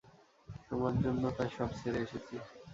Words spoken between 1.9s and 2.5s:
এসেছি।